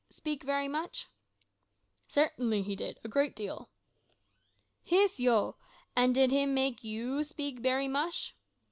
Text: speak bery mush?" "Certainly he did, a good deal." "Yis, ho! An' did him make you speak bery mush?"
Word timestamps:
speak 0.09 0.43
bery 0.43 0.67
mush?" 0.67 1.07
"Certainly 2.07 2.63
he 2.63 2.75
did, 2.75 2.99
a 3.03 3.07
good 3.07 3.35
deal." 3.35 3.69
"Yis, 4.83 5.19
ho! 5.23 5.57
An' 5.95 6.13
did 6.13 6.31
him 6.31 6.55
make 6.55 6.83
you 6.83 7.23
speak 7.23 7.61
bery 7.61 7.87
mush?" 7.87 8.33